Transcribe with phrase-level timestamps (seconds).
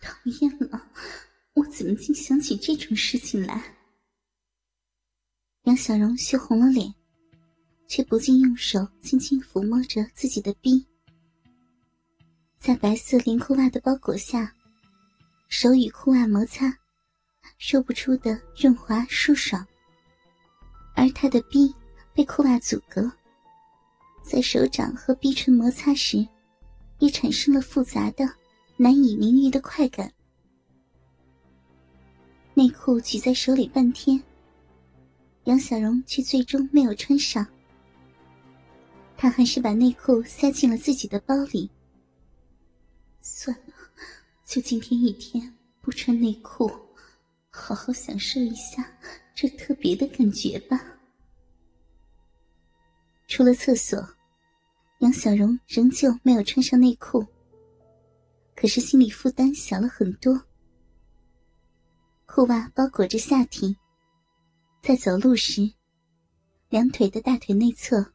[0.00, 0.90] 讨厌了，
[1.54, 3.76] 我怎么竟想起这种事情来？
[5.62, 6.94] 杨小荣羞红了脸，
[7.88, 10.86] 却不禁用手轻轻抚摸着自己的臂，
[12.58, 14.54] 在白色连裤袜的包裹下，
[15.48, 16.72] 手与裤袜摩擦，
[17.58, 19.66] 说不出的润滑舒爽。
[20.94, 21.74] 而他的臂
[22.14, 23.10] 被裤袜阻隔，
[24.22, 26.26] 在手掌和臂唇摩擦时，
[27.00, 28.24] 也产生了复杂的、
[28.76, 30.12] 难以名喻的快感。
[32.54, 34.22] 内裤举在手里半天，
[35.44, 37.46] 杨小荣却最终没有穿上。
[39.16, 41.70] 他还是把内裤塞进了自己的包里。
[43.20, 43.74] 算了，
[44.44, 46.70] 就今天一天不穿内裤，
[47.50, 48.86] 好好享受一下。
[49.34, 50.80] 这特别的感觉吧。
[53.28, 53.98] 出了厕所，
[55.00, 57.26] 杨小荣仍旧没有穿上内裤，
[58.56, 60.42] 可是心理负担小了很多。
[62.24, 63.76] 裤袜包裹着下体，
[64.82, 65.70] 在走路时，
[66.70, 68.12] 两腿的大腿内侧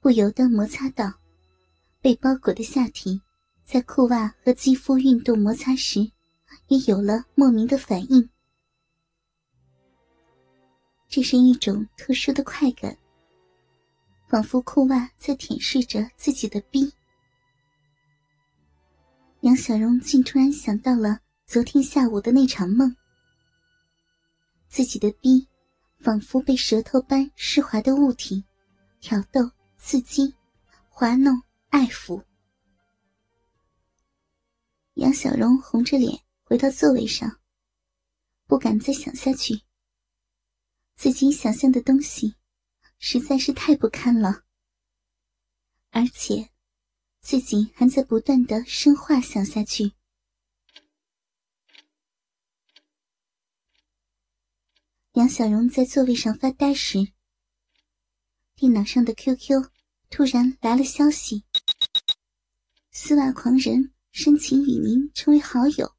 [0.00, 1.12] 不由得摩擦到，
[2.00, 3.20] 被包裹的下体
[3.62, 6.00] 在裤袜和肌肤运动摩擦时，
[6.68, 8.28] 也有了莫名的反应。
[11.06, 12.96] 这是一种特殊的快感，
[14.26, 16.90] 仿佛裤袜在舔舐着自己的逼。
[19.42, 22.94] 杨小荣竟突然想到了昨天下午的那场梦，
[24.68, 25.48] 自己的逼
[25.98, 28.44] 仿佛被舌头般湿滑的物体
[29.00, 29.40] 挑逗、
[29.76, 30.32] 刺激、
[30.88, 32.22] 滑弄、爱抚。
[34.94, 37.40] 杨小荣红着脸回到座位上，
[38.46, 39.60] 不敢再想下去。
[40.94, 42.36] 自己想象的东西
[43.00, 44.44] 实在是太不堪了，
[45.90, 46.51] 而且
[47.22, 49.92] 自己还在不断的深化想下去。
[55.12, 56.98] 杨小荣在座位上发呆时，
[58.56, 59.70] 电脑上的 QQ
[60.10, 61.44] 突然来了消息
[62.90, 65.92] ：“丝袜狂人申请与您成为好友。”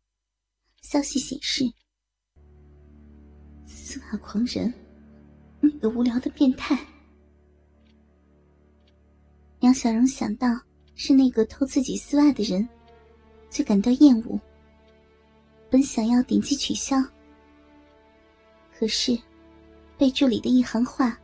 [0.84, 1.64] 消息显示
[3.66, 4.72] ：“丝袜狂人。”
[5.66, 6.78] 那个无聊的变态，
[9.62, 10.50] 杨小荣想到
[11.06, 12.66] 是那个偷自己丝袜的人，
[13.50, 14.40] 就感到厌恶。
[15.70, 16.96] 本想要点击取消，
[18.74, 19.20] 可是
[19.98, 21.20] 备注里的一行话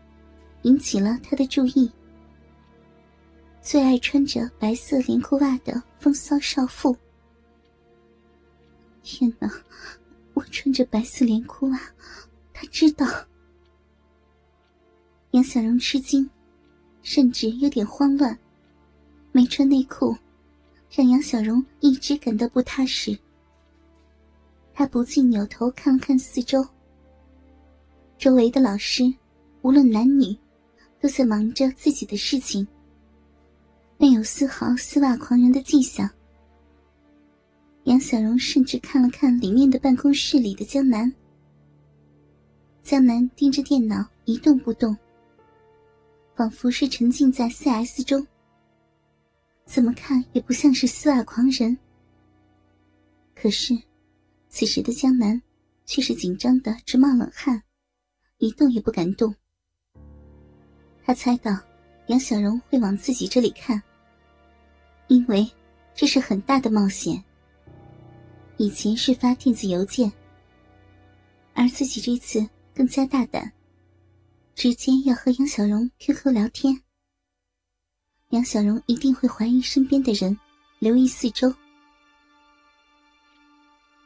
[0.63, 1.89] 引起了他的注意：
[3.61, 6.93] 最爱穿着白色连裤袜的风骚少妇。
[9.01, 9.49] 天哪！
[10.33, 11.79] 我穿着白色连裤袜，
[12.51, 13.07] 他知道。
[15.31, 16.29] 杨小荣吃惊，
[17.01, 18.37] 甚至有点慌乱。
[19.39, 20.13] 没穿内裤，
[20.91, 23.17] 让杨小荣一直感到不踏实。
[24.73, 26.61] 他不禁扭头看了看四周，
[28.17, 29.03] 周围的老师，
[29.61, 30.37] 无论男女，
[30.99, 32.67] 都在忙着自己的事情，
[33.97, 36.09] 没有丝毫丝袜狂人的迹象。
[37.85, 41.09] 杨小荣甚至看了看里面的办公室里的江南，
[42.83, 44.93] 江南盯着电脑一动不动。
[46.35, 48.27] 仿佛是沉浸在 CS 中，
[49.69, 51.77] 怎么看也不像是丝袜狂人。
[53.35, 53.77] 可是，
[54.49, 55.39] 此时的江南
[55.85, 57.61] 却是紧张的直冒冷汗，
[58.39, 59.33] 一动也不敢动。
[61.05, 61.55] 他猜到
[62.07, 63.79] 杨小荣会往自己这里看，
[65.07, 65.47] 因为
[65.93, 67.23] 这是很大的冒险。
[68.57, 70.11] 以前是发电子邮件，
[71.53, 72.43] 而自己这次
[72.73, 73.53] 更加大胆。
[74.55, 76.81] 直接要和杨小荣 QQ 聊天，
[78.29, 80.37] 杨小荣一定会怀疑身边的人，
[80.77, 81.51] 留意四周。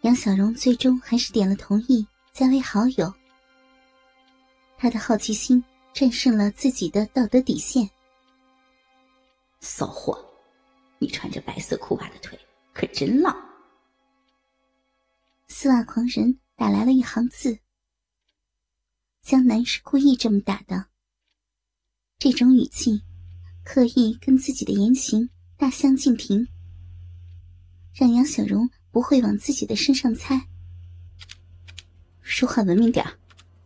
[0.03, 3.13] 杨小荣最终还是点了同意，加为好友。
[4.77, 5.61] 他的好奇心
[5.93, 7.89] 战胜了自己的道德底线。
[9.59, 10.17] 骚货，
[10.99, 12.39] 你穿着白色裤袜的腿
[12.73, 13.35] 可真浪。
[15.49, 17.59] 丝袜狂人打来了一行字。
[19.21, 20.85] 江南是故意这么打的，
[22.19, 23.01] 这种语气，
[23.63, 26.47] 刻意跟自己的言行大相径庭，
[27.93, 30.47] 让杨小荣不会往自己的身上猜。
[32.21, 33.05] 说话文明点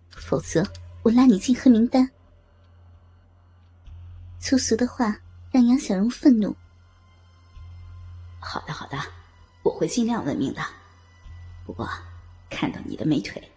[0.09, 0.63] 否则
[1.01, 2.09] 我拉你进黑名单。
[4.39, 5.19] 粗俗的话
[5.51, 6.55] 让杨小荣愤怒。
[8.39, 8.97] 好的，好的，
[9.63, 10.61] 我会尽量文明的。
[11.65, 11.89] 不过，
[12.50, 13.51] 看到你的美腿。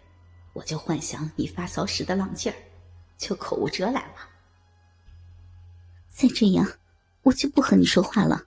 [0.53, 2.55] 我就幻想你发骚时的浪劲儿，
[3.17, 4.30] 就口无遮拦了。
[6.11, 6.67] 再这样，
[7.23, 8.45] 我就不和你说话了。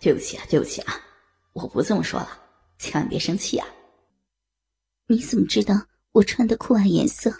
[0.00, 0.94] 对不起啊，对不起啊，
[1.52, 2.42] 我不这么说了。
[2.78, 3.66] 千万别生气啊！
[5.06, 7.32] 你怎么知道我穿的裤袜颜色？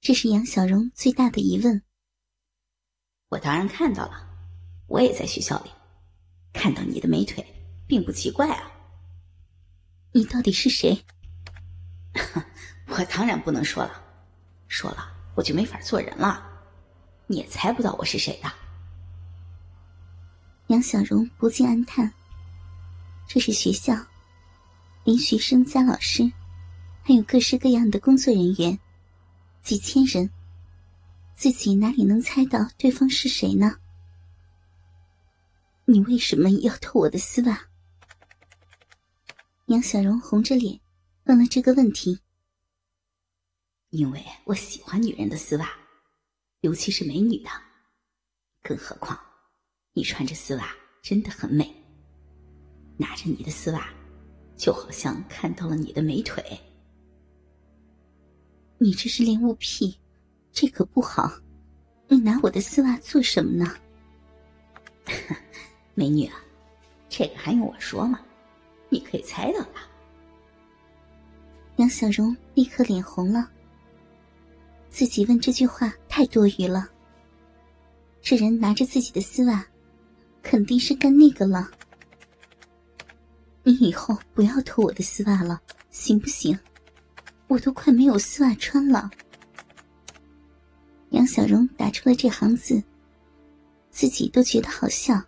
[0.00, 1.82] 这是杨小荣最大的疑问。
[3.28, 4.28] 我当然看到了，
[4.88, 5.70] 我也在学校里
[6.52, 7.44] 看到你的美腿，
[7.86, 8.70] 并不奇怪啊。
[10.12, 11.02] 你到底是谁？
[12.88, 14.04] 我当然不能说了，
[14.68, 16.55] 说了我就没法做人了。
[17.26, 18.52] 你也猜不到我是谁的。
[20.68, 22.12] 杨小荣不禁暗叹：
[23.26, 23.94] 这是学校，
[25.04, 26.30] 连学生加老师，
[27.02, 28.78] 还有各式各样的工作人员，
[29.62, 30.30] 几千人。
[31.34, 33.76] 自己哪里能猜到对方是谁呢？
[35.84, 37.60] 你为什么要偷我的丝袜？
[39.66, 40.80] 杨小荣红着脸
[41.24, 42.20] 问了这个问题。
[43.90, 45.70] 因为我喜欢女人的丝袜，
[46.66, 47.50] 尤其是美女的。
[48.60, 49.16] 更何况，
[49.92, 51.72] 你穿着丝袜真的很美。
[52.96, 53.88] 拿着你的丝袜，
[54.56, 56.42] 就好像看到了你的美腿。
[58.78, 59.96] 你这是恋物癖。
[60.50, 61.30] 这可不好，
[62.08, 63.76] 你拿我的丝袜做什么呢？
[65.94, 66.42] 美女啊，
[67.08, 68.20] 这个还用我说吗？
[68.88, 69.88] 你可以猜到吧。
[71.76, 73.48] 杨小荣立刻脸红了，
[74.88, 76.88] 自己问这句话太多余了。
[78.22, 79.62] 这人拿着自己的丝袜，
[80.42, 81.70] 肯定是干那个了。
[83.62, 85.60] 你以后不要偷我的丝袜了，
[85.90, 86.58] 行不行？
[87.48, 89.10] 我都快没有丝袜穿了。
[91.10, 92.82] 杨小荣打出了这行字，
[93.90, 95.22] 自己都觉得好笑。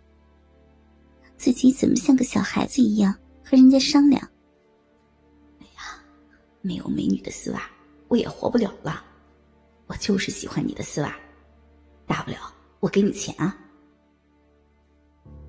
[1.37, 3.13] 自己怎么像个小孩子一样
[3.45, 4.27] 和人家商量？
[5.59, 6.01] 哎呀，
[6.61, 7.69] 没有美女的丝袜，
[8.07, 9.05] 我也活不了了。
[9.89, 11.15] 我就是喜欢你的丝袜，
[12.05, 12.37] 大不了
[12.79, 13.57] 我给你钱啊。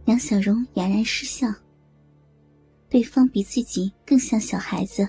[0.06, 1.46] 杨小荣哑然失笑。
[2.88, 5.06] 对方比自己更像小孩子。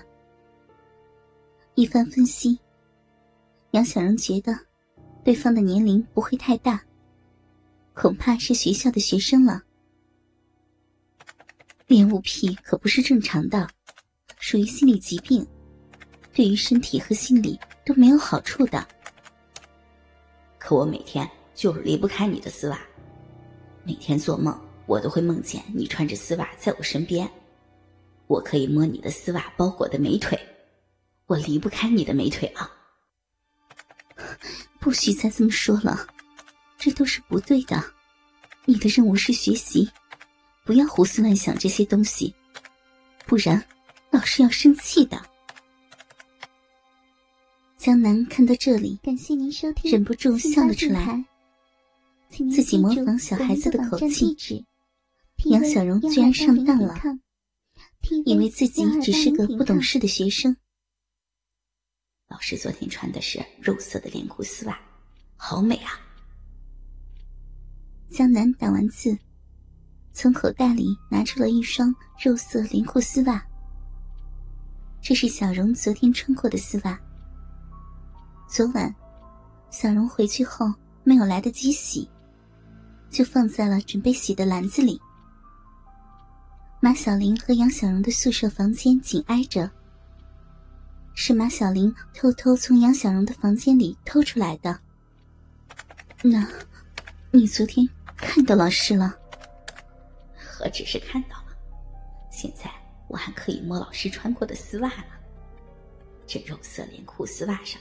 [1.74, 2.60] 一番分析，
[3.70, 4.56] 杨小荣觉得。
[5.24, 6.84] 对方的年龄不会太大，
[7.94, 9.62] 恐怕是学校的学生了。
[11.86, 13.68] 恋物癖可不是正常的，
[14.40, 15.46] 属于心理疾病，
[16.34, 18.84] 对于身体和心理都没有好处的。
[20.64, 22.78] 可我每天就是离不开你的丝袜，
[23.82, 24.56] 每天做梦
[24.86, 27.28] 我都会梦见你穿着丝袜在我身边，
[28.28, 30.38] 我可以摸你的丝袜包裹的美腿，
[31.26, 32.70] 我离不开你的美腿啊。
[34.78, 36.06] 不许再这么说了，
[36.78, 37.82] 这都是不对的。
[38.64, 39.90] 你的任务是学习，
[40.64, 42.32] 不要胡思乱想这些东西，
[43.26, 43.60] 不然
[44.10, 45.20] 老师要生气的。
[47.82, 51.24] 江南看到这里，感谢您收听，忍不住笑了出来，
[52.30, 54.64] 自己模仿小孩子的口气。
[55.46, 56.94] 杨小荣居然上当了，
[58.24, 60.56] 以为自己只是个不懂事的学生。
[62.28, 64.80] 老师昨天穿的是肉色的连裤丝袜，
[65.36, 65.90] 好美啊！
[68.10, 69.18] 江南打完字，
[70.12, 71.92] 从口袋里拿出了一双
[72.22, 73.44] 肉色连裤丝袜。
[75.00, 76.96] 这是小荣昨天穿过的丝袜。
[78.54, 78.94] 昨晚，
[79.70, 80.70] 小荣回去后
[81.04, 82.06] 没有来得及洗，
[83.08, 85.00] 就放在了准备洗的篮子里。
[86.78, 89.70] 马小玲和杨小荣的宿舍房间紧挨着。
[91.14, 94.78] 是马小玲偷偷从杨小荣的房间里偷出来的。
[96.20, 96.46] 那，
[97.30, 97.88] 你昨天
[98.18, 99.16] 看到老师了？
[100.36, 101.56] 何止是看到了，
[102.30, 102.70] 现在
[103.08, 105.06] 我还可以摸老师穿过的丝袜了。
[106.26, 107.80] 这肉色连裤丝袜上，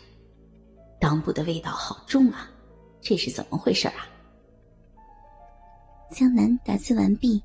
[1.11, 2.49] 裆部的味道好重啊！
[3.01, 4.07] 这是怎么回事啊？
[6.09, 7.43] 江南打字完毕，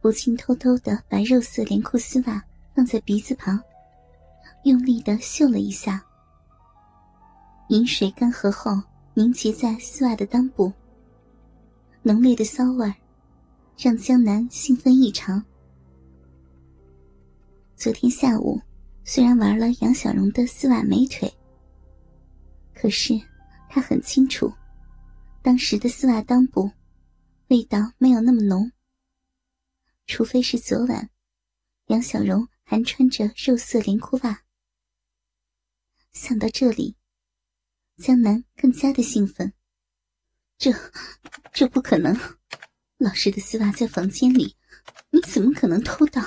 [0.00, 2.42] 不禁偷偷的把肉色连裤丝袜
[2.74, 3.60] 放在鼻子旁。
[4.64, 6.02] 用力的嗅了一下，
[7.68, 8.72] 饮水干涸后
[9.12, 10.72] 凝结在丝袜的裆部，
[12.00, 12.90] 浓烈的骚味
[13.76, 15.44] 让江南兴奋异常。
[17.76, 18.58] 昨天下午
[19.04, 21.30] 虽然玩了杨小荣的丝袜美腿，
[22.80, 23.20] 可是
[23.68, 24.52] 他很清楚，
[25.42, 26.70] 当时的丝袜裆部
[27.48, 28.70] 味道没有那么浓，
[30.06, 31.10] 除非是昨晚
[31.86, 34.44] 杨小荣还穿着肉色连裤袜。
[36.12, 36.96] 想到这里，
[37.96, 39.52] 江南更加的兴奋。
[40.56, 40.72] 这，
[41.52, 42.16] 这不可能！
[42.98, 44.56] 老师的丝袜在房间里，
[45.10, 46.22] 你怎么可能偷到？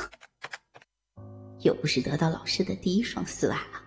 [1.62, 3.84] 又不是得到老师的第一双丝袜了，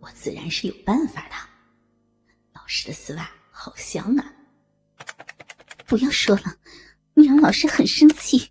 [0.00, 1.34] 我自然是有办法的。
[2.52, 4.32] 老师的丝袜好香啊！
[5.86, 6.56] 不要说了，
[7.14, 8.50] 你让老师很生气。